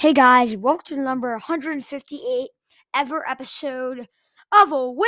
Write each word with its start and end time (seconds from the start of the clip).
Hey 0.00 0.14
guys, 0.14 0.56
welcome 0.56 0.84
to 0.86 0.94
the 0.94 1.02
number 1.02 1.30
158 1.32 2.48
ever 2.94 3.28
episode 3.28 4.08
of 4.50 4.72
a 4.72 4.90
Wiz 4.90 5.06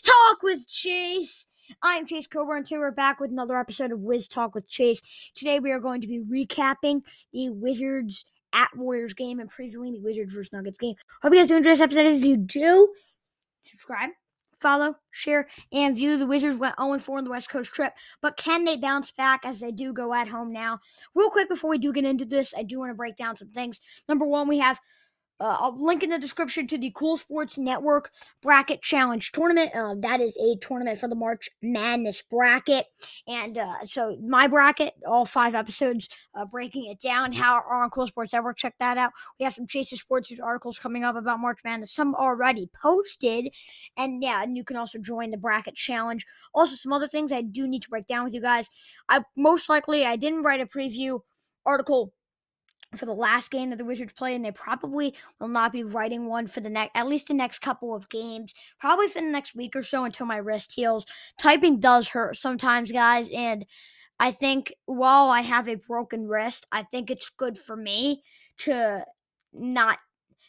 Talk 0.00 0.44
with 0.44 0.68
Chase. 0.68 1.48
I'm 1.82 2.06
Chase 2.06 2.28
Coburn, 2.28 2.58
and 2.58 2.66
today 2.66 2.78
we're 2.78 2.92
back 2.92 3.18
with 3.18 3.32
another 3.32 3.58
episode 3.58 3.90
of 3.90 3.98
Wiz 3.98 4.28
Talk 4.28 4.54
with 4.54 4.68
Chase. 4.68 5.02
Today 5.34 5.58
we 5.58 5.72
are 5.72 5.80
going 5.80 6.00
to 6.02 6.06
be 6.06 6.20
recapping 6.20 7.04
the 7.32 7.50
Wizards 7.50 8.24
at 8.52 8.68
Warriors 8.76 9.12
game 9.12 9.40
and 9.40 9.50
previewing 9.50 9.94
the 9.94 10.00
Wizards 10.00 10.32
vs 10.32 10.52
Nuggets 10.52 10.78
game. 10.78 10.94
Hope 11.20 11.32
you 11.32 11.40
guys 11.40 11.48
do 11.48 11.56
enjoy 11.56 11.70
this 11.70 11.80
episode. 11.80 12.14
If 12.14 12.22
you 12.22 12.36
do, 12.36 12.94
subscribe, 13.64 14.10
follow, 14.60 14.96
share, 15.10 15.48
and 15.72 15.96
view. 15.96 16.16
The 16.16 16.26
Wizards 16.26 16.58
went 16.58 16.76
0 16.80 16.98
4 16.98 17.18
on 17.18 17.24
the 17.24 17.30
West 17.30 17.50
Coast 17.50 17.72
trip, 17.72 17.92
but 18.20 18.36
can 18.36 18.64
they 18.64 18.76
bounce 18.76 19.12
back 19.12 19.44
as 19.44 19.60
they 19.60 19.72
do 19.72 19.92
go 19.92 20.12
at 20.14 20.28
home 20.28 20.52
now? 20.52 20.78
Real 21.14 21.30
quick 21.30 21.48
before 21.48 21.70
we 21.70 21.78
do 21.78 21.92
get 21.92 22.04
into 22.04 22.24
this, 22.24 22.54
I 22.56 22.62
do 22.62 22.78
want 22.78 22.90
to 22.90 22.94
break 22.94 23.16
down 23.16 23.36
some 23.36 23.50
things. 23.50 23.80
Number 24.08 24.26
one, 24.26 24.48
we 24.48 24.58
have 24.58 24.80
uh, 25.40 25.56
I'll 25.60 25.76
link 25.84 26.02
in 26.02 26.10
the 26.10 26.18
description 26.18 26.66
to 26.66 26.78
the 26.78 26.90
Cool 26.94 27.16
Sports 27.16 27.58
Network 27.58 28.10
Bracket 28.42 28.82
Challenge 28.82 29.30
Tournament. 29.30 29.70
Uh, 29.74 29.94
that 30.00 30.20
is 30.20 30.36
a 30.36 30.56
tournament 30.56 30.98
for 30.98 31.08
the 31.08 31.14
March 31.14 31.48
Madness 31.62 32.22
bracket. 32.22 32.86
And 33.26 33.58
uh, 33.58 33.84
so, 33.84 34.16
my 34.20 34.48
bracket, 34.48 34.94
all 35.06 35.24
five 35.24 35.54
episodes, 35.54 36.08
uh, 36.34 36.44
breaking 36.44 36.86
it 36.86 37.00
down, 37.00 37.32
how 37.32 37.54
are 37.54 37.82
on 37.82 37.90
Cool 37.90 38.08
Sports 38.08 38.32
Network. 38.32 38.56
Check 38.56 38.74
that 38.78 38.98
out. 38.98 39.12
We 39.38 39.44
have 39.44 39.54
some 39.54 39.66
Chases 39.66 40.00
Sports 40.00 40.32
articles 40.42 40.78
coming 40.78 41.04
up 41.04 41.16
about 41.16 41.40
March 41.40 41.60
Madness, 41.64 41.92
some 41.92 42.14
already 42.14 42.68
posted. 42.82 43.54
And 43.96 44.22
yeah, 44.22 44.42
and 44.42 44.56
you 44.56 44.64
can 44.64 44.76
also 44.76 44.98
join 44.98 45.30
the 45.30 45.36
Bracket 45.36 45.76
Challenge. 45.76 46.26
Also, 46.54 46.74
some 46.74 46.92
other 46.92 47.08
things 47.08 47.30
I 47.30 47.42
do 47.42 47.68
need 47.68 47.82
to 47.82 47.90
break 47.90 48.06
down 48.06 48.24
with 48.24 48.34
you 48.34 48.40
guys. 48.40 48.68
I 49.08 49.22
most 49.36 49.68
likely, 49.68 50.04
I 50.04 50.16
didn't 50.16 50.42
write 50.42 50.60
a 50.60 50.66
preview 50.66 51.20
article 51.64 52.12
for 52.96 53.06
the 53.06 53.12
last 53.12 53.50
game 53.50 53.70
that 53.70 53.76
the 53.76 53.84
Wizards 53.84 54.12
play, 54.12 54.34
and 54.34 54.44
they 54.44 54.50
probably 54.50 55.14
will 55.38 55.48
not 55.48 55.72
be 55.72 55.82
writing 55.82 56.26
one 56.26 56.46
for 56.46 56.60
the 56.60 56.70
next, 56.70 56.92
at 56.94 57.06
least 57.06 57.28
the 57.28 57.34
next 57.34 57.58
couple 57.60 57.94
of 57.94 58.08
games, 58.08 58.54
probably 58.80 59.08
for 59.08 59.20
the 59.20 59.26
next 59.26 59.54
week 59.54 59.76
or 59.76 59.82
so 59.82 60.04
until 60.04 60.26
my 60.26 60.36
wrist 60.36 60.72
heals. 60.72 61.04
Typing 61.38 61.80
does 61.80 62.08
hurt 62.08 62.36
sometimes, 62.36 62.90
guys, 62.90 63.28
and 63.34 63.66
I 64.18 64.30
think 64.30 64.74
while 64.86 65.28
I 65.28 65.42
have 65.42 65.68
a 65.68 65.76
broken 65.76 66.26
wrist, 66.26 66.66
I 66.72 66.82
think 66.82 67.10
it's 67.10 67.30
good 67.30 67.56
for 67.56 67.76
me 67.76 68.22
to 68.58 69.04
not 69.52 69.98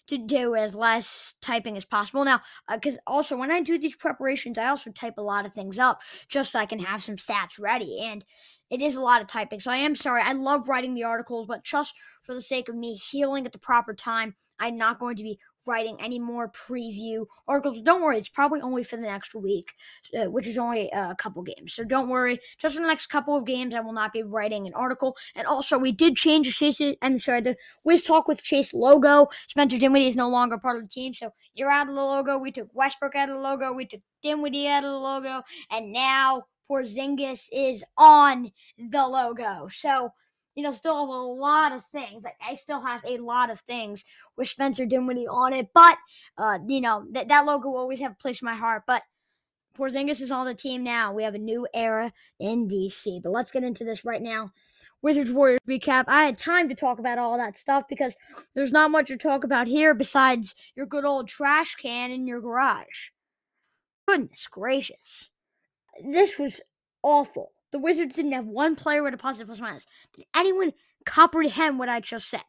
to 0.09 0.17
do 0.17 0.55
as 0.55 0.75
less 0.75 1.35
typing 1.41 1.77
as 1.77 1.85
possible. 1.85 2.25
Now, 2.25 2.41
because 2.71 2.97
uh, 2.97 3.01
also 3.07 3.37
when 3.37 3.51
I 3.51 3.61
do 3.61 3.77
these 3.77 3.95
preparations, 3.95 4.57
I 4.57 4.67
also 4.67 4.91
type 4.91 5.17
a 5.17 5.21
lot 5.21 5.45
of 5.45 5.53
things 5.53 5.79
up 5.79 6.01
just 6.27 6.51
so 6.51 6.59
I 6.59 6.65
can 6.65 6.79
have 6.79 7.03
some 7.03 7.15
stats 7.15 7.59
ready. 7.59 7.99
And 8.01 8.25
it 8.69 8.81
is 8.81 8.95
a 8.95 9.01
lot 9.01 9.21
of 9.21 9.27
typing. 9.27 9.59
So 9.59 9.71
I 9.71 9.77
am 9.77 9.95
sorry. 9.95 10.21
I 10.21 10.33
love 10.33 10.67
writing 10.67 10.93
the 10.93 11.03
articles, 11.03 11.47
but 11.47 11.63
just 11.63 11.93
for 12.23 12.33
the 12.33 12.41
sake 12.41 12.69
of 12.69 12.75
me 12.75 12.93
healing 12.93 13.45
at 13.45 13.51
the 13.51 13.57
proper 13.57 13.93
time, 13.93 14.35
I'm 14.59 14.77
not 14.77 14.99
going 14.99 15.15
to 15.15 15.23
be 15.23 15.39
writing 15.69 15.97
any 16.01 16.19
more 16.19 16.51
preview 16.51 17.25
articles. 17.47 17.81
Don't 17.81 18.01
worry, 18.01 18.17
it's 18.17 18.27
probably 18.27 18.61
only 18.61 18.83
for 18.83 18.95
the 18.95 19.03
next 19.03 19.35
week, 19.35 19.73
uh, 20.17 20.25
which 20.25 20.47
is 20.47 20.57
only 20.57 20.89
a 20.91 21.15
couple 21.15 21.43
games. 21.43 21.73
So 21.73 21.83
don't 21.83 22.09
worry, 22.09 22.39
just 22.57 22.75
for 22.75 22.81
the 22.81 22.87
next 22.87 23.05
couple 23.07 23.37
of 23.37 23.45
games, 23.45 23.75
I 23.75 23.79
will 23.79 23.93
not 23.93 24.11
be 24.11 24.23
writing 24.23 24.65
an 24.65 24.73
article. 24.73 25.15
And 25.35 25.45
also, 25.45 25.77
we 25.77 25.91
did 25.91 26.15
change 26.15 26.47
the 26.47 26.53
Chase. 26.53 26.81
I'm 27.01 27.19
sorry, 27.19 27.41
the 27.41 27.55
Wiz 27.83 28.03
Talk 28.03 28.27
with 28.27 28.43
Chase 28.43 28.73
logo. 28.73 29.27
Spencer 29.47 29.77
Dinwiddie 29.77 30.07
is 30.07 30.15
no 30.15 30.29
longer 30.29 30.57
part 30.57 30.77
of 30.77 30.83
the 30.83 30.89
team, 30.89 31.13
so 31.13 31.31
you're 31.53 31.71
out 31.71 31.87
of 31.87 31.95
the 31.95 32.01
logo. 32.01 32.37
We 32.37 32.51
took 32.51 32.69
Westbrook 32.73 33.15
out 33.15 33.29
of 33.29 33.35
the 33.35 33.41
logo. 33.41 33.71
We 33.71 33.85
took 33.85 34.01
Dinwiddie 34.23 34.67
out 34.67 34.83
of 34.83 34.91
the 34.91 34.97
logo, 34.97 35.43
and 35.69 35.93
now 35.93 36.43
Porzingis 36.69 37.47
is 37.51 37.83
on 37.97 38.51
the 38.77 39.07
logo. 39.07 39.69
So 39.71 40.11
you 40.59 40.63
know, 40.63 40.73
still 40.73 40.99
have 40.99 41.07
a 41.07 41.13
lot 41.13 41.71
of 41.71 41.85
things. 41.85 42.25
Like 42.25 42.35
I 42.45 42.55
still 42.55 42.81
have 42.81 43.01
a 43.07 43.17
lot 43.19 43.49
of 43.49 43.61
things 43.61 44.03
with 44.35 44.49
Spencer 44.49 44.85
Dinwiddie 44.85 45.25
on 45.25 45.53
it, 45.53 45.69
but 45.73 45.97
uh, 46.37 46.59
you 46.67 46.81
know 46.81 47.05
that 47.11 47.29
that 47.29 47.45
logo 47.45 47.69
will 47.69 47.77
always 47.77 48.01
have 48.01 48.11
a 48.11 48.21
place 48.21 48.41
in 48.41 48.45
my 48.45 48.55
heart. 48.55 48.83
But 48.85 49.03
Porzingis 49.77 50.19
is 50.19 50.33
on 50.33 50.45
the 50.45 50.53
team 50.53 50.83
now. 50.83 51.13
We 51.13 51.23
have 51.23 51.33
a 51.33 51.39
new 51.39 51.65
era 51.73 52.11
in 52.41 52.67
DC. 52.67 53.23
But 53.23 53.31
let's 53.31 53.51
get 53.51 53.63
into 53.63 53.85
this 53.85 54.03
right 54.03 54.21
now. 54.21 54.51
Wizards 55.01 55.31
Warriors 55.31 55.61
recap. 55.65 56.03
I 56.09 56.25
had 56.25 56.37
time 56.37 56.67
to 56.67 56.75
talk 56.75 56.99
about 56.99 57.17
all 57.17 57.37
that 57.37 57.55
stuff 57.55 57.85
because 57.87 58.17
there's 58.53 58.73
not 58.73 58.91
much 58.91 59.07
to 59.07 59.15
talk 59.15 59.45
about 59.45 59.67
here 59.67 59.93
besides 59.93 60.55
your 60.75 60.85
good 60.85 61.05
old 61.05 61.29
trash 61.29 61.75
can 61.75 62.11
in 62.11 62.27
your 62.27 62.41
garage. 62.41 63.11
Goodness 64.05 64.45
gracious. 64.51 65.29
This 66.03 66.37
was 66.37 66.59
awful. 67.01 67.53
The 67.71 67.79
Wizards 67.79 68.15
didn't 68.15 68.31
have 68.31 68.45
one 68.45 68.75
player 68.75 69.03
with 69.03 69.13
a 69.13 69.17
positive 69.17 69.47
plus 69.47 69.59
minus. 69.59 69.85
Did 70.15 70.25
anyone 70.35 70.73
comprehend 71.05 71.79
what 71.79 71.89
I 71.89 71.99
just 71.99 72.29
said? 72.29 72.41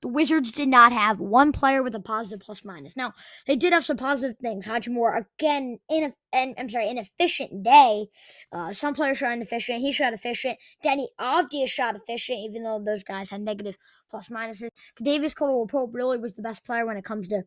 The 0.00 0.08
Wizards 0.08 0.50
did 0.50 0.68
not 0.68 0.92
have 0.92 1.20
one 1.20 1.52
player 1.52 1.82
with 1.82 1.94
a 1.94 2.00
positive 2.00 2.40
plus 2.40 2.64
minus. 2.64 2.96
Now 2.96 3.12
they 3.46 3.56
did 3.56 3.72
have 3.72 3.84
some 3.84 3.96
positive 3.96 4.38
things. 4.38 4.66
Hachimura 4.66 5.26
again 5.38 5.78
in 5.90 6.14
and 6.32 6.54
I'm 6.58 6.68
sorry, 6.68 6.88
inefficient 6.88 7.62
day. 7.62 8.06
Uh, 8.52 8.72
some 8.72 8.94
players 8.94 9.18
shot 9.18 9.32
inefficient. 9.32 9.80
He 9.80 9.92
shot 9.92 10.12
efficient. 10.12 10.58
Deni 10.84 11.06
Avdija 11.20 11.68
shot 11.68 11.96
efficient, 11.96 12.38
even 12.38 12.64
though 12.64 12.82
those 12.84 13.04
guys 13.04 13.30
had 13.30 13.42
negative 13.42 13.76
plus 14.10 14.28
minuses. 14.28 14.70
Davis 15.02 15.34
Caldwell 15.34 15.66
Pope 15.66 15.94
really 15.94 16.18
was 16.18 16.34
the 16.34 16.42
best 16.42 16.64
player 16.64 16.86
when 16.86 16.96
it 16.96 17.04
comes 17.04 17.28
to 17.28 17.42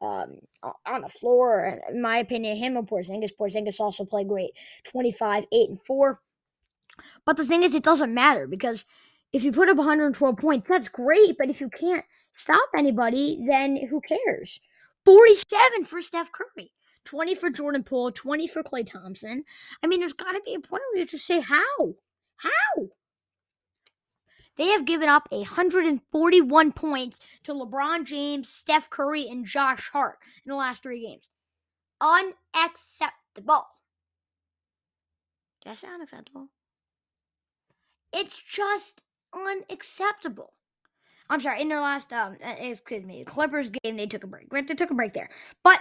um, 0.00 0.36
on 0.86 1.02
the 1.02 1.08
floor. 1.08 1.80
In 1.90 2.00
my 2.02 2.18
opinion, 2.18 2.56
him 2.56 2.76
and 2.76 2.88
Porzingis. 2.88 3.30
Porzingis 3.38 3.80
also 3.80 4.04
played 4.04 4.28
great, 4.28 4.52
25, 4.84 5.46
8, 5.52 5.68
and 5.70 5.82
4. 5.82 6.20
But 7.24 7.36
the 7.36 7.44
thing 7.44 7.62
is, 7.62 7.74
it 7.74 7.82
doesn't 7.82 8.12
matter 8.12 8.46
because 8.46 8.84
if 9.32 9.44
you 9.44 9.52
put 9.52 9.68
up 9.68 9.76
112 9.76 10.36
points, 10.36 10.68
that's 10.68 10.88
great. 10.88 11.36
But 11.38 11.50
if 11.50 11.60
you 11.60 11.68
can't 11.68 12.04
stop 12.32 12.68
anybody, 12.76 13.44
then 13.46 13.76
who 13.88 14.00
cares? 14.00 14.60
47 15.04 15.84
for 15.84 16.02
Steph 16.02 16.30
Curry. 16.32 16.72
20 17.04 17.34
for 17.34 17.50
Jordan 17.50 17.82
Poole, 17.82 18.12
20 18.12 18.46
for 18.46 18.62
Klay 18.62 18.86
Thompson. 18.86 19.44
I 19.82 19.86
mean, 19.86 20.00
there's 20.00 20.12
got 20.12 20.32
to 20.32 20.40
be 20.44 20.54
a 20.54 20.60
point 20.60 20.82
where 20.92 21.00
you 21.00 21.06
just 21.06 21.26
say, 21.26 21.40
how? 21.40 21.94
How? 22.36 22.88
They 24.56 24.68
have 24.68 24.84
given 24.84 25.08
up 25.08 25.28
141 25.30 26.72
points 26.72 27.20
to 27.44 27.54
LeBron 27.54 28.04
James, 28.04 28.48
Steph 28.48 28.90
Curry, 28.90 29.26
and 29.28 29.46
Josh 29.46 29.88
Hart 29.90 30.18
in 30.44 30.50
the 30.50 30.56
last 30.56 30.82
three 30.82 31.00
games. 31.06 31.28
Unacceptable. 32.00 33.66
Does 35.62 35.64
that 35.64 35.78
sound 35.78 36.02
acceptable? 36.02 36.48
It's 38.12 38.42
just 38.42 39.02
unacceptable. 39.34 40.52
I'm 41.28 41.40
sorry. 41.40 41.62
In 41.62 41.68
their 41.68 41.80
last, 41.80 42.12
um, 42.12 42.36
uh, 42.44 42.54
excuse 42.58 43.04
me, 43.04 43.24
Clippers 43.24 43.70
game, 43.70 43.96
they 43.96 44.06
took 44.06 44.24
a 44.24 44.26
break. 44.26 44.50
They 44.50 44.74
took 44.74 44.90
a 44.90 44.94
break 44.94 45.12
there, 45.12 45.30
but 45.62 45.80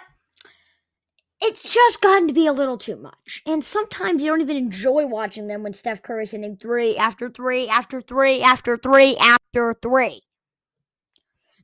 it's 1.41 1.73
just 1.73 2.01
gotten 2.01 2.27
to 2.27 2.33
be 2.33 2.47
a 2.47 2.53
little 2.53 2.77
too 2.77 2.97
much. 2.97 3.41
And 3.45 3.63
sometimes 3.63 4.21
you 4.21 4.29
don't 4.29 4.41
even 4.41 4.57
enjoy 4.57 5.05
watching 5.05 5.47
them 5.47 5.63
when 5.63 5.73
Steph 5.73 6.01
Curry's 6.01 6.31
hitting 6.31 6.57
three 6.57 6.97
after 6.97 7.29
three 7.29 7.67
after 7.67 8.01
three 8.01 8.41
after 8.41 8.77
three 8.77 9.15
after 9.17 9.73
three. 9.81 10.21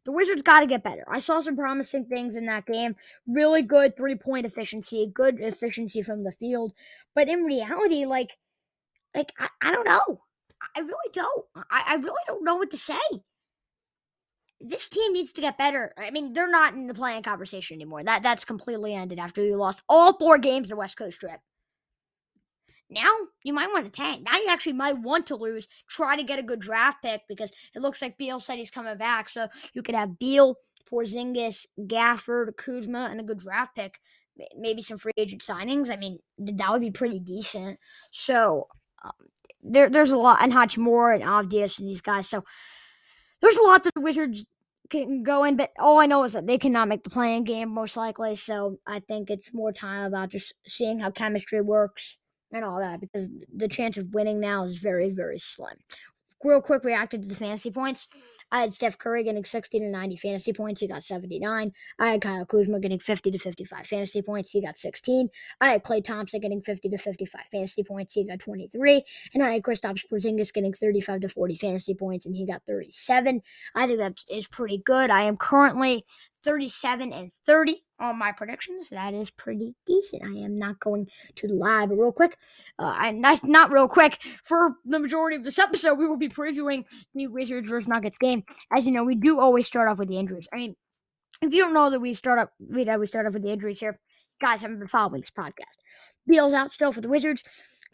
The 0.06 0.12
Wizards 0.12 0.44
got 0.44 0.60
to 0.60 0.68
get 0.68 0.84
better. 0.84 1.04
I 1.10 1.20
saw 1.20 1.42
some 1.42 1.56
promising 1.58 2.06
things 2.06 2.38
in 2.38 2.46
that 2.46 2.68
game. 2.68 2.96
Really 3.28 3.64
good 3.64 3.98
three 3.98 4.16
point 4.16 4.46
efficiency, 4.46 5.12
good 5.14 5.40
efficiency 5.40 6.02
from 6.04 6.24
the 6.24 6.32
field. 6.34 6.74
But 7.14 7.28
in 7.28 7.44
reality, 7.44 8.06
like, 8.06 8.38
like 9.16 9.34
I, 9.40 9.50
I 9.62 9.72
don't 9.72 9.88
know. 9.88 10.22
I 10.76 10.82
really 10.82 11.10
don't. 11.12 11.46
I, 11.56 11.84
I 11.88 11.96
really 11.96 12.22
don't 12.28 12.44
know 12.44 12.56
what 12.56 12.70
to 12.72 12.78
say 12.78 12.94
this 14.62 14.90
team 14.90 15.14
needs 15.14 15.32
to 15.34 15.42
get 15.42 15.58
better. 15.58 15.94
I 15.98 16.12
mean, 16.12 16.34
they're 16.34 16.50
not 16.50 16.74
in 16.74 16.88
the 16.88 16.94
play-in 16.94 17.24
conversation 17.24 17.76
anymore. 17.76 18.04
That 18.04 18.24
that's 18.24 18.46
completely 18.46 18.94
ended 18.94 19.20
after 19.20 19.44
you 19.44 19.58
lost 19.58 19.82
all 19.90 20.18
four 20.18 20.38
games 20.38 20.68
the 20.68 20.76
West 20.76 20.98
Coast 20.98 21.20
trip. 21.20 21.40
Now 22.90 23.12
you 23.44 23.54
might 23.54 23.72
want 23.72 23.86
to 23.86 23.92
tank. 23.92 24.24
Now 24.24 24.38
you 24.38 24.48
actually 24.50 24.74
might 24.74 25.00
want 25.00 25.28
to 25.28 25.36
lose. 25.36 25.68
Try 25.90 26.16
to 26.16 26.24
get 26.24 26.40
a 26.40 26.44
good 26.44 26.60
draft 26.60 27.02
pick 27.04 27.22
because 27.28 27.52
it 27.74 27.82
looks 27.82 28.02
like 28.02 28.18
Beal 28.18 28.40
said 28.40 28.58
he's 28.58 28.72
coming 28.72 28.98
back. 28.98 29.28
So 29.30 29.48
you 29.74 29.82
could 29.82 29.96
have 29.96 30.20
Beal, 30.20 30.56
Porzingis, 30.90 31.66
Gafford, 31.80 32.56
Kuzma, 32.58 33.08
and 33.12 33.20
a 33.20 33.24
good 33.24 33.40
draft 33.40 33.76
pick. 33.76 34.00
Maybe 34.58 34.82
some 34.82 34.98
free 34.98 35.14
agent 35.18 35.42
signings. 35.42 35.90
I 35.90 35.96
mean, 35.96 36.20
that 36.38 36.72
would 36.72 36.82
be 36.82 36.92
pretty 36.92 37.20
decent. 37.20 37.80
So 38.12 38.68
um, 39.04 39.12
there, 39.64 39.90
there's 39.90 40.12
a 40.12 40.18
lot, 40.18 40.44
and 40.44 40.54
Hachimura 40.54 41.16
and 41.16 41.24
Avdija 41.24 41.80
and 41.80 41.88
these 41.88 42.02
guys. 42.02 42.30
So 42.30 42.44
there's 43.46 43.58
a 43.58 43.64
lot 43.64 43.84
that 43.84 43.94
the 43.94 44.02
Wizards 44.02 44.44
can 44.90 45.24
go 45.24 45.44
in, 45.44 45.56
but 45.56 45.72
all 45.80 46.00
I 46.00 46.06
know 46.06 46.24
is 46.24 46.34
that 46.34 46.48
they 46.48 46.58
cannot 46.58 46.88
make 46.88 47.04
the 47.04 47.10
play-in 47.10 47.44
game 47.44 47.70
most 47.70 47.96
likely. 47.96 48.36
So 48.36 48.78
I 48.88 49.00
think 49.00 49.30
it's 49.30 49.54
more 49.54 49.72
time 49.72 50.06
about 50.06 50.30
just 50.30 50.54
seeing 50.68 51.00
how 51.00 51.12
chemistry 51.12 51.62
works 51.62 52.18
and 52.52 52.66
all 52.66 52.80
that 52.80 53.02
because 53.02 53.30
the 53.56 53.68
chance 53.68 53.98
of 53.98 54.14
winning 54.14 54.40
now 54.40 54.66
is 54.66 54.78
very, 54.78 55.10
very 55.10 55.40
slim. 55.40 55.76
Real 56.46 56.62
quick 56.62 56.84
reacted 56.84 57.24
to 57.24 57.28
the 57.28 57.36
fantasy 57.36 57.72
points. 57.72 58.08
I 58.52 58.62
had 58.62 58.74
Steph 58.74 58.98
Curry 58.98 59.24
getting 59.24 59.44
60 59.44 59.80
to 59.80 59.90
90 59.90 60.18
fantasy 60.18 60.54
points. 60.54 60.82
He 60.82 60.88
got 60.88 61.04
79. 61.04 61.72
I 62.00 62.12
had 62.12 62.22
Kyle 62.22 62.46
Kuzma 62.46 62.80
getting 62.80 63.00
50 63.00 63.32
to 63.32 63.38
55 63.38 63.88
fantasy 63.88 64.22
points. 64.22 64.52
He 64.52 64.62
got 64.62 64.78
16. 64.78 65.30
I 65.62 65.70
had 65.70 65.84
Klay 65.84 66.04
Thompson 66.04 66.40
getting 66.40 66.62
50 66.62 66.90
to 66.90 66.98
55 66.98 67.42
fantasy 67.52 67.84
points. 67.84 68.14
He 68.14 68.26
got 68.26 68.40
23. 68.40 69.04
And 69.34 69.44
I 69.44 69.54
had 69.54 69.64
Kristaps 69.64 70.06
Porzingis 70.12 70.54
getting 70.54 70.74
35 70.74 71.22
to 71.22 71.30
40 71.30 71.56
fantasy 71.58 71.94
points, 71.94 72.26
and 72.26 72.36
he 72.36 72.46
got 72.46 72.64
37. 72.66 73.42
I 73.74 73.88
think 73.88 74.00
that 74.00 74.20
is 74.30 74.48
pretty 74.48 74.78
good. 74.78 75.10
I 75.10 75.24
am 75.24 75.38
currently 75.38 76.06
37 76.46 77.12
and 77.12 77.32
30 77.46 77.84
on 78.00 78.18
my 78.18 78.32
predictions. 78.32 78.90
That 78.90 79.14
is 79.14 79.30
pretty 79.32 79.76
decent. 79.86 80.24
I 80.24 80.38
am 80.44 80.58
not 80.58 80.80
going 80.80 81.08
to 81.36 81.48
lie, 81.48 81.86
but 81.86 81.96
real 81.98 82.12
quick, 82.12 82.38
uh, 82.80 82.94
I'm 82.96 83.20
not, 83.20 83.44
not 83.44 83.72
real 83.72 83.88
quick. 83.88 84.20
For 84.44 84.76
the 84.86 85.00
majority 85.00 85.36
of 85.36 85.44
this 85.44 85.60
episode, 85.60 85.96
we 85.96 86.08
will 86.08 86.18
be 86.18 86.30
previewing 86.30 86.86
the 87.14 87.28
Wizards 87.28 87.70
versus 87.70 87.88
Nuggets 87.88 88.18
game. 88.18 88.44
As 88.72 88.86
you 88.86 88.94
know, 88.94 89.04
we 89.04 89.16
do 89.16 89.40
always 89.40 89.68
start 89.68 89.90
off 89.90 89.98
with 89.98 90.08
the 90.08 90.20
injuries. 90.20 90.48
I 90.54 90.58
mean, 90.58 90.76
if 91.42 91.54
you 91.54 91.62
don't 91.62 91.74
know 91.74 91.90
that 91.90 92.00
we 92.00 92.14
start 92.14 92.40
up, 92.40 92.52
we, 92.60 92.86
we 92.86 93.08
start 93.08 93.26
off 93.26 93.34
with 93.34 93.44
the 93.44 93.52
injuries 93.52 93.80
here, 93.80 94.00
guys 94.40 94.62
haven't 94.62 94.80
been 94.80 94.88
following 94.88 95.22
this 95.22 95.32
podcast. 95.32 95.64
Beal's 96.28 96.54
out 96.54 96.74
still 96.74 96.92
for 96.92 97.02
the 97.02 97.10
Wizards. 97.10 97.44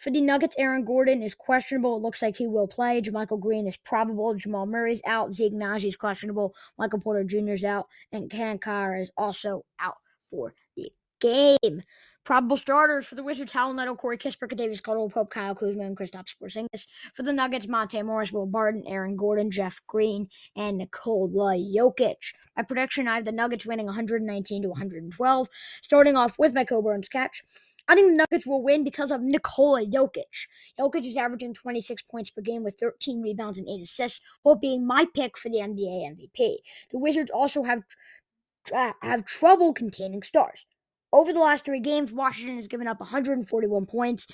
For 0.01 0.09
the 0.09 0.19
Nuggets, 0.19 0.55
Aaron 0.57 0.83
Gordon 0.83 1.21
is 1.21 1.35
questionable. 1.35 1.95
It 1.95 2.01
looks 2.01 2.23
like 2.23 2.35
he 2.35 2.47
will 2.47 2.67
play. 2.67 2.99
JaMychal 3.03 3.39
Green 3.39 3.67
is 3.67 3.77
probable. 3.77 4.33
Jamal 4.33 4.65
Murray's 4.65 5.01
out. 5.05 5.35
Zeke 5.35 5.53
Nnaji 5.53 5.89
is 5.89 5.95
questionable. 5.95 6.55
Michael 6.79 6.99
Porter 6.99 7.23
Jr. 7.23 7.51
is 7.51 7.63
out. 7.63 7.85
And 8.11 8.27
Cancar 8.27 8.99
is 8.99 9.11
also 9.15 9.63
out 9.79 9.97
for 10.31 10.55
the 10.75 10.91
game. 11.19 11.83
Probable 12.23 12.57
starters 12.57 13.05
for 13.05 13.15
the 13.15 13.23
Wizards: 13.23 13.51
Raul 13.51 13.75
Neto, 13.75 13.95
Corey 13.95 14.17
Kispert, 14.17 14.55
Davis 14.55 14.79
Caldwell 14.79 15.09
Pope, 15.09 15.31
Kyle 15.31 15.55
Kuzma, 15.55 15.83
and 15.83 15.97
Kristaps 15.97 16.35
Porzingis. 16.39 16.85
For 17.15 17.23
the 17.23 17.33
Nuggets: 17.33 17.67
Monte 17.67 18.01
Morris, 18.03 18.31
Will 18.31 18.45
Barton, 18.45 18.83
Aaron 18.87 19.15
Gordon, 19.15 19.49
Jeff 19.49 19.81
Green, 19.87 20.27
and 20.55 20.77
Nikola 20.77 21.55
Jokic. 21.57 22.33
My 22.55 22.61
prediction: 22.61 23.07
I 23.07 23.15
have 23.15 23.25
the 23.25 23.31
Nuggets 23.31 23.65
winning 23.65 23.87
119 23.87 24.61
to 24.61 24.69
112. 24.69 25.47
Starting 25.81 26.15
off 26.15 26.37
with 26.37 26.53
my 26.53 26.63
Coburn's 26.63 27.09
catch. 27.09 27.41
I 27.91 27.93
think 27.93 28.07
the 28.07 28.15
Nuggets 28.15 28.47
will 28.47 28.63
win 28.63 28.85
because 28.85 29.11
of 29.11 29.21
Nikola 29.21 29.85
Jokic. 29.85 30.47
Jokic 30.79 31.05
is 31.05 31.17
averaging 31.17 31.53
26 31.53 32.03
points 32.03 32.29
per 32.29 32.41
game 32.41 32.63
with 32.63 32.79
13 32.79 33.21
rebounds 33.21 33.57
and 33.57 33.67
8 33.67 33.81
assists, 33.81 34.21
while 34.43 34.55
being 34.55 34.87
my 34.87 35.05
pick 35.13 35.37
for 35.37 35.49
the 35.49 35.57
NBA 35.57 36.09
MVP. 36.09 36.55
The 36.91 36.97
Wizards 36.97 37.29
also 37.29 37.63
have 37.63 37.83
uh, 38.73 38.93
have 39.01 39.25
trouble 39.25 39.73
containing 39.73 40.23
stars. 40.23 40.65
Over 41.11 41.33
the 41.33 41.41
last 41.41 41.65
three 41.65 41.81
games, 41.81 42.13
Washington 42.13 42.55
has 42.55 42.69
given 42.69 42.87
up 42.87 43.01
141 43.01 43.85
points 43.87 44.25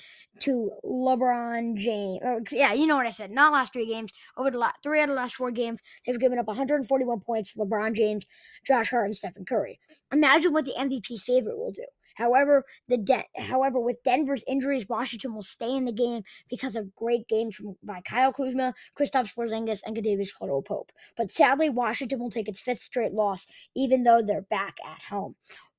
to 0.42 0.70
LeBron 0.84 1.74
James. 1.74 2.20
Or, 2.22 2.40
yeah, 2.52 2.72
you 2.74 2.86
know 2.86 2.94
what 2.94 3.06
I 3.06 3.10
said. 3.10 3.32
Not 3.32 3.52
last 3.52 3.72
three 3.72 3.88
games. 3.88 4.12
Over 4.36 4.52
the 4.52 4.58
last 4.58 4.76
three 4.84 5.00
out 5.00 5.08
of 5.08 5.16
the 5.16 5.20
last 5.20 5.34
four 5.34 5.50
games, 5.50 5.80
they've 6.06 6.20
given 6.20 6.38
up 6.38 6.46
141 6.46 7.18
points 7.18 7.54
to 7.54 7.58
LeBron 7.58 7.96
James, 7.96 8.24
Josh 8.64 8.90
Hart, 8.90 9.06
and 9.06 9.16
Stephen 9.16 9.44
Curry. 9.44 9.80
Imagine 10.12 10.52
what 10.52 10.64
the 10.64 10.74
MVP 10.78 11.18
favorite 11.22 11.58
will 11.58 11.72
do. 11.72 11.82
However, 12.18 12.64
the 12.88 12.98
De- 12.98 13.14
mm-hmm. 13.14 13.42
however 13.44 13.78
with 13.78 14.02
Denver's 14.02 14.42
injuries, 14.48 14.88
Washington 14.88 15.34
will 15.34 15.42
stay 15.42 15.76
in 15.76 15.84
the 15.84 15.92
game 15.92 16.24
because 16.50 16.74
of 16.74 16.94
great 16.96 17.28
games 17.28 17.54
from, 17.54 17.76
by 17.82 18.00
Kyle 18.00 18.32
Kuzma, 18.32 18.74
Kristaps 18.98 19.34
Porzingis, 19.34 19.82
and 19.86 19.96
Kentavious 19.96 20.34
Caldwell 20.36 20.62
Pope. 20.62 20.90
But 21.16 21.30
sadly, 21.30 21.68
Washington 21.68 22.18
will 22.18 22.30
take 22.30 22.48
its 22.48 22.58
fifth 22.58 22.82
straight 22.82 23.12
loss, 23.12 23.46
even 23.76 24.02
though 24.02 24.20
they're 24.20 24.42
back 24.42 24.78
at 24.84 24.98
home. 25.02 25.36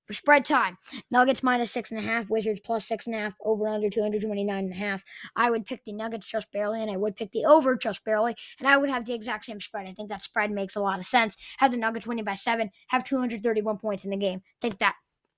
For 0.08 0.14
spread 0.14 0.46
time, 0.46 0.78
Nuggets 1.12 1.44
minus 1.44 1.72
six 1.72 1.92
and 1.92 2.00
a 2.00 2.04
half, 2.04 2.30
Wizards 2.30 2.62
plus 2.62 2.88
six 2.88 3.06
and 3.06 3.16
a 3.16 3.20
half, 3.20 3.36
over 3.44 3.68
under 3.68 3.90
229 3.90 4.64
and 4.64 4.74
a 4.74 4.76
half. 4.76 5.04
I 5.36 5.52
would 5.52 5.66
pick 5.68 5.84
the 5.84 5.92
Nuggets 5.92 6.26
just 6.26 6.52
barely, 6.54 6.82
and 6.82 6.90
I 6.90 6.96
would 6.96 7.18
pick 7.18 7.32
the 7.32 7.46
over 7.46 7.76
just 7.76 8.04
barely, 8.06 8.36
and 8.58 8.68
I 8.68 8.78
would 8.78 8.90
have 8.90 9.06
the 9.06 9.14
exact 9.14 9.46
same 9.46 9.60
spread. 9.60 9.88
I 9.88 9.94
think 9.94 10.10
that 10.10 10.24
spread 10.24 10.52
makes 10.52 10.76
a 10.76 10.80
lot 10.80 11.00
of 11.00 11.06
sense. 11.06 11.36
Have 11.58 11.72
the 11.72 11.78
Nuggets 11.78 12.08
winning 12.08 12.24
by 12.24 12.34
seven, 12.34 12.72
have 12.88 13.04
231 13.04 13.78
points 13.78 14.06
in 14.06 14.10
the 14.10 14.18
game. 14.18 14.42
think 14.62 14.80
that 14.80 14.96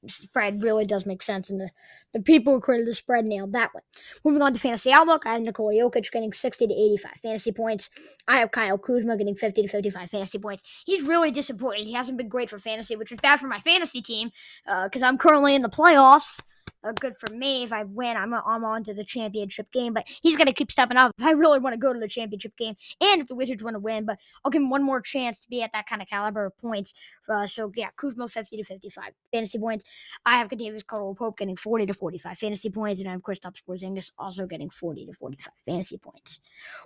spread 0.07 0.63
really 0.63 0.86
does 0.86 1.06
make 1.06 1.21
sense, 1.21 1.50
and 1.50 1.59
the, 1.59 1.69
the 2.13 2.21
people 2.21 2.53
who 2.53 2.59
created 2.59 2.88
the 2.88 2.95
spread 2.95 3.25
nailed 3.25 3.53
that 3.53 3.74
one. 3.74 3.83
Moving 4.24 4.42
on 4.42 4.53
to 4.53 4.59
fantasy 4.59 4.92
outlook, 4.92 5.25
I 5.25 5.33
have 5.33 5.42
Nikola 5.42 5.74
Jokic 5.74 6.12
getting 6.12 6.33
60 6.33 6.68
to 6.68 6.74
85 6.74 7.12
fantasy 7.21 7.51
points. 7.51 7.89
I 8.27 8.39
have 8.39 8.51
Kyle 8.51 8.77
Kuzma 8.77 9.18
getting 9.18 9.36
50 9.36 9.62
to 9.62 9.68
55 9.68 10.09
fantasy 10.09 10.39
points. 10.39 10.83
He's 10.86 11.03
really 11.03 11.31
disappointed. 11.31 11.86
He 11.86 11.94
hasn't 11.94 12.18
been 12.18 12.30
great 12.30 12.50
for 12.50 12.59
fantasy, 12.59 12.95
which 12.95 13.12
is 13.12 13.19
bad 13.21 13.39
for 13.39 13.48
my 13.48 13.59
fantasy 13.59 14.01
team 14.01 14.31
because 14.65 15.03
uh, 15.03 15.06
I'm 15.06 15.18
currently 15.18 15.56
in 15.56 15.62
the 15.62 15.69
playoffs 15.69 16.39
uh, 16.83 16.92
good 16.94 17.18
for 17.18 17.33
me. 17.33 17.63
If 17.63 17.74
I 17.74 17.83
win, 17.83 18.18
I'm, 18.18 18.33
I'm 18.33 18.63
on 18.63 18.83
to 18.86 18.94
the 18.94 19.04
championship 19.04 19.72
game. 19.72 19.94
But 19.94 20.07
he's 20.22 20.38
going 20.38 20.48
to 20.48 20.54
keep 20.54 20.72
stepping 20.72 20.98
up 20.98 21.13
if 21.18 21.25
I 21.25 21.31
really 21.31 21.60
want 21.60 21.74
to 21.74 21.80
go 21.80 21.94
to 21.94 22.00
the 22.00 22.07
championship 22.07 22.57
game 22.57 22.75
and 23.00 23.22
if 23.22 23.28
the 23.28 23.36
Wizards 23.36 23.63
want 23.63 23.75
to 23.75 23.80
win. 23.80 24.06
But 24.06 24.19
I'll 24.44 24.51
give 24.51 24.62
him 24.62 24.69
one 24.69 24.83
more 24.83 25.01
chance 25.01 25.39
to 25.42 25.50
be 25.50 25.62
at 25.62 25.72
that 25.74 25.88
kind 25.88 26.01
of 26.01 26.07
caliber 26.07 26.45
of 26.45 26.57
points. 26.57 26.94
Uh, 27.30 27.48
so, 27.48 27.72
yeah, 27.75 27.89
Kuzma 27.95 28.28
50 28.28 28.57
to 28.57 28.63
55 28.63 29.12
fantasy 29.31 29.60
points. 29.60 29.86
I 30.25 30.38
have 30.38 30.50
Kentavious 30.50 30.86
Caldwell 30.86 31.16
Pope 31.16 31.38
getting 31.38 31.56
40 31.56 31.86
to 31.86 31.94
45 31.94 32.38
fantasy 32.38 32.69
points. 32.69 33.00
And 33.00 33.10
I 33.10 33.13
have 33.13 33.22
Kristaps 33.22 33.62
Porzingis 33.68 34.12
also 34.18 34.45
getting 34.45 34.69
40 34.69 35.06
to 35.06 35.13
45 35.13 35.54
fantasy 35.66 35.98
points. 35.98 36.39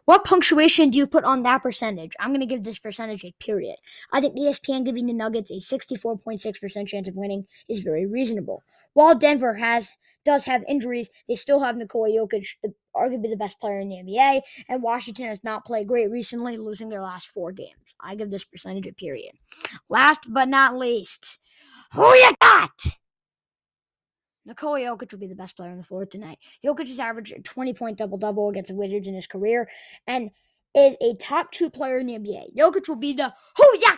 What 0.05 0.25
punctuation 0.25 0.89
do 0.89 0.97
you 0.97 1.07
put 1.07 1.23
on 1.23 1.41
that 1.43 1.63
percentage? 1.63 2.13
I'm 2.19 2.29
going 2.29 2.41
to 2.41 2.45
give 2.45 2.63
this 2.63 2.79
percentage 2.79 3.23
a 3.23 3.33
period. 3.39 3.77
I 4.11 4.21
think 4.21 4.37
ESPN 4.37 4.85
giving 4.85 5.05
the 5.05 5.13
Nuggets 5.13 5.49
a 5.51 5.55
64.6% 5.55 6.87
chance 6.87 7.07
of 7.07 7.15
winning 7.15 7.47
is 7.69 7.79
very 7.79 8.05
reasonable. 8.05 8.63
While 8.93 9.15
Denver 9.15 9.55
has 9.89 9.97
does 10.25 10.45
have 10.45 10.63
injuries, 10.67 11.09
they 11.29 11.35
still 11.35 11.59
have 11.59 11.77
Nikola 11.77 12.09
Jokic, 12.09 12.55
the, 12.63 12.73
arguably 12.95 13.29
the 13.29 13.37
best 13.37 13.59
player 13.59 13.79
in 13.79 13.89
the 13.89 13.97
NBA, 13.97 14.41
and 14.67 14.81
Washington 14.81 15.27
has 15.27 15.43
not 15.43 15.65
played 15.65 15.87
great 15.87 16.09
recently, 16.09 16.57
losing 16.57 16.89
their 16.89 17.01
last 17.01 17.27
four 17.27 17.51
games. 17.51 17.95
I 18.01 18.15
give 18.15 18.31
this 18.31 18.43
percentage 18.43 18.87
a 18.87 18.93
period. 18.93 19.33
Last 19.87 20.25
but 20.27 20.49
not 20.49 20.75
least, 20.75 21.39
who 21.93 22.03
you 22.03 22.31
got? 22.41 22.71
Nikola 24.45 24.79
Jokic 24.79 25.11
will 25.11 25.19
be 25.19 25.27
the 25.27 25.35
best 25.35 25.55
player 25.55 25.71
on 25.71 25.77
the 25.77 25.83
floor 25.83 26.05
tonight. 26.05 26.37
Jokic 26.63 26.87
has 26.87 26.99
averaged 26.99 27.33
a 27.33 27.41
20 27.41 27.73
point 27.73 27.97
double 27.97 28.17
double 28.17 28.49
against 28.49 28.69
the 28.69 28.75
Wizards 28.75 29.07
in 29.07 29.15
his 29.15 29.27
career 29.27 29.67
and 30.07 30.31
is 30.75 30.97
a 31.01 31.15
top 31.15 31.51
two 31.51 31.69
player 31.69 31.99
in 31.99 32.07
the 32.07 32.13
NBA. 32.13 32.55
Jokic 32.55 32.87
will 32.87 32.97
be 32.97 33.13
the 33.13 33.33
who 33.57 33.79
ya 33.79 33.95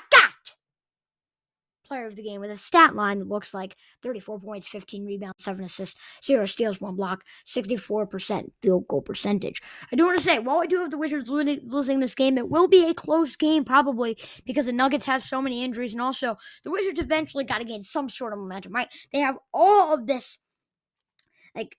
player 1.87 2.05
of 2.05 2.15
the 2.15 2.23
game 2.23 2.41
with 2.41 2.51
a 2.51 2.57
stat 2.57 2.95
line 2.95 3.19
that 3.19 3.27
looks 3.27 3.53
like 3.53 3.75
34 4.03 4.39
points, 4.39 4.67
15 4.67 5.05
rebounds, 5.05 5.43
7 5.43 5.63
assists, 5.63 5.99
0 6.23 6.45
steals, 6.45 6.81
1 6.81 6.95
block, 6.95 7.23
64% 7.45 8.51
field 8.61 8.87
goal 8.87 9.01
percentage. 9.01 9.61
I 9.91 9.95
do 9.95 10.05
want 10.05 10.17
to 10.17 10.23
say, 10.23 10.39
while 10.39 10.59
I 10.59 10.65
do 10.65 10.77
have 10.79 10.91
the 10.91 10.97
Wizards 10.97 11.29
losing 11.29 11.99
this 11.99 12.15
game, 12.15 12.37
it 12.37 12.49
will 12.49 12.67
be 12.67 12.89
a 12.89 12.93
close 12.93 13.35
game 13.35 13.63
probably 13.63 14.17
because 14.45 14.65
the 14.65 14.71
Nuggets 14.73 15.05
have 15.05 15.23
so 15.23 15.41
many 15.41 15.63
injuries 15.63 15.93
and 15.93 16.01
also 16.01 16.37
the 16.63 16.71
Wizards 16.71 16.99
eventually 16.99 17.43
got 17.43 17.59
to 17.59 17.65
gain 17.65 17.81
some 17.81 18.09
sort 18.09 18.33
of 18.33 18.39
momentum, 18.39 18.73
right? 18.73 18.89
They 19.11 19.19
have 19.19 19.37
all 19.53 19.93
of 19.93 20.05
this 20.07 20.39
like 21.55 21.75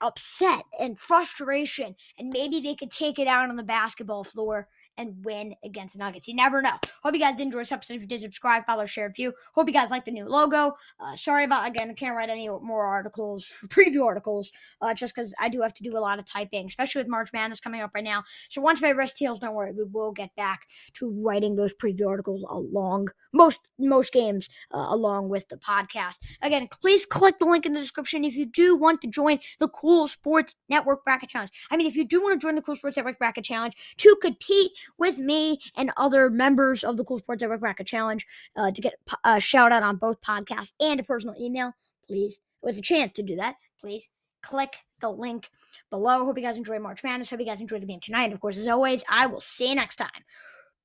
upset 0.00 0.64
and 0.80 0.98
frustration 0.98 1.94
and 2.18 2.30
maybe 2.30 2.60
they 2.60 2.74
could 2.74 2.90
take 2.90 3.20
it 3.20 3.28
out 3.28 3.48
on 3.48 3.54
the 3.54 3.62
basketball 3.62 4.24
floor 4.24 4.66
and 4.96 5.24
win 5.24 5.54
against 5.64 5.94
the 5.94 5.98
Nuggets. 5.98 6.28
You 6.28 6.34
never 6.34 6.62
know. 6.62 6.78
Hope 7.02 7.14
you 7.14 7.20
guys 7.20 7.36
did 7.36 7.44
enjoy 7.44 7.60
this 7.60 7.72
episode. 7.72 7.94
If 7.94 8.00
you 8.02 8.06
did, 8.06 8.20
subscribe, 8.20 8.64
follow, 8.66 8.86
share, 8.86 9.10
view. 9.10 9.32
Hope 9.54 9.68
you 9.68 9.72
guys 9.72 9.90
like 9.90 10.04
the 10.04 10.10
new 10.10 10.24
logo. 10.24 10.74
Uh, 11.00 11.16
sorry 11.16 11.44
about 11.44 11.68
again, 11.68 11.90
I 11.90 11.94
can't 11.94 12.16
write 12.16 12.28
any 12.28 12.48
more 12.48 12.84
articles, 12.84 13.46
preview 13.66 14.04
articles, 14.04 14.52
uh, 14.80 14.94
just 14.94 15.14
because 15.14 15.34
I 15.40 15.48
do 15.48 15.60
have 15.62 15.74
to 15.74 15.82
do 15.82 15.96
a 15.96 16.00
lot 16.00 16.18
of 16.18 16.24
typing, 16.24 16.66
especially 16.66 17.00
with 17.00 17.08
March 17.08 17.30
Madness 17.32 17.60
coming 17.60 17.80
up 17.80 17.92
right 17.94 18.04
now. 18.04 18.24
So 18.48 18.60
once 18.60 18.80
my 18.80 18.90
wrist 18.90 19.18
heals, 19.18 19.40
don't 19.40 19.54
worry, 19.54 19.72
we 19.72 19.84
will 19.84 20.12
get 20.12 20.34
back 20.36 20.66
to 20.94 21.10
writing 21.10 21.56
those 21.56 21.74
preview 21.74 22.08
articles 22.08 22.44
along 22.48 23.08
most 23.32 23.60
most 23.78 24.12
games 24.12 24.48
uh, 24.74 24.86
along 24.88 25.28
with 25.28 25.48
the 25.48 25.56
podcast. 25.56 26.18
Again, 26.42 26.68
please 26.80 27.06
click 27.06 27.38
the 27.38 27.46
link 27.46 27.66
in 27.66 27.72
the 27.72 27.80
description 27.80 28.24
if 28.24 28.36
you 28.36 28.46
do 28.46 28.76
want 28.76 29.00
to 29.02 29.08
join 29.08 29.38
the 29.58 29.68
Cool 29.68 30.06
Sports 30.06 30.54
Network 30.68 31.04
Bracket 31.04 31.30
Challenge. 31.30 31.50
I 31.70 31.76
mean, 31.76 31.86
if 31.86 31.96
you 31.96 32.04
do 32.04 32.22
want 32.22 32.38
to 32.38 32.44
join 32.44 32.54
the 32.54 32.62
Cool 32.62 32.76
Sports 32.76 32.96
Network 32.96 33.18
Bracket 33.18 33.44
Challenge 33.44 33.74
to 33.98 34.16
compete 34.20 34.72
with 34.98 35.18
me 35.18 35.58
and 35.76 35.92
other 35.96 36.30
members 36.30 36.84
of 36.84 36.96
the 36.96 37.04
Cool 37.04 37.18
Sports 37.18 37.42
Network 37.42 37.60
Bracket 37.60 37.86
Challenge 37.86 38.26
uh, 38.56 38.70
to 38.70 38.80
get 38.80 38.94
a 39.24 39.40
shout 39.40 39.72
out 39.72 39.82
on 39.82 39.96
both 39.96 40.20
podcasts 40.20 40.72
and 40.80 41.00
a 41.00 41.02
personal 41.02 41.34
email, 41.40 41.72
please, 42.06 42.40
with 42.62 42.78
a 42.78 42.82
chance 42.82 43.12
to 43.12 43.22
do 43.22 43.36
that, 43.36 43.56
please 43.80 44.08
click 44.42 44.76
the 45.00 45.10
link 45.10 45.48
below. 45.90 46.24
Hope 46.24 46.36
you 46.36 46.44
guys 46.44 46.56
enjoy 46.56 46.78
March 46.78 47.02
Madness. 47.02 47.30
Hope 47.30 47.40
you 47.40 47.46
guys 47.46 47.60
enjoy 47.60 47.78
the 47.78 47.86
game 47.86 48.00
tonight. 48.00 48.24
And 48.24 48.32
of 48.32 48.40
course, 48.40 48.58
as 48.58 48.68
always, 48.68 49.04
I 49.08 49.26
will 49.26 49.40
see 49.40 49.68
you 49.68 49.74
next 49.74 49.96
time. 49.96 50.10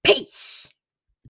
Peace. 0.04 0.70